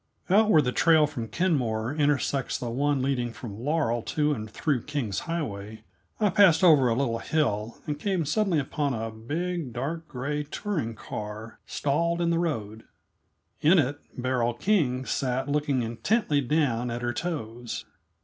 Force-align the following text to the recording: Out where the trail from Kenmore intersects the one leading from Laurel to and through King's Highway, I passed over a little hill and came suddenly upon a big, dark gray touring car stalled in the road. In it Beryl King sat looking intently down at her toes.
Out 0.31 0.49
where 0.49 0.63
the 0.63 0.71
trail 0.71 1.05
from 1.05 1.27
Kenmore 1.27 1.93
intersects 1.93 2.57
the 2.57 2.71
one 2.71 3.03
leading 3.03 3.31
from 3.31 3.59
Laurel 3.59 4.01
to 4.01 4.33
and 4.33 4.49
through 4.49 4.81
King's 4.85 5.19
Highway, 5.29 5.83
I 6.19 6.31
passed 6.31 6.63
over 6.63 6.87
a 6.89 6.95
little 6.95 7.19
hill 7.19 7.77
and 7.85 7.99
came 7.99 8.25
suddenly 8.25 8.57
upon 8.57 8.95
a 8.95 9.11
big, 9.11 9.73
dark 9.73 10.07
gray 10.07 10.41
touring 10.43 10.95
car 10.95 11.59
stalled 11.67 12.19
in 12.19 12.31
the 12.31 12.39
road. 12.39 12.85
In 13.61 13.77
it 13.77 13.99
Beryl 14.17 14.55
King 14.55 15.05
sat 15.05 15.47
looking 15.47 15.83
intently 15.83 16.41
down 16.41 16.89
at 16.89 17.03
her 17.03 17.13
toes. 17.13 17.85